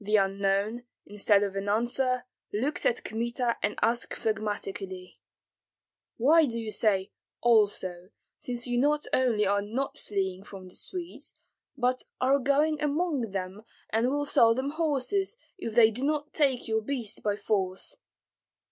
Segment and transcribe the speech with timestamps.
[0.00, 5.20] The unknown, instead of an answer, looked at Kmita and asked phlegmatically,
[6.16, 11.34] "Why do you say also, since you not only are not fleeing from the Swedes,
[11.76, 16.66] but are going among them and will sell them horses, if they do not take
[16.66, 17.96] your beasts by force?"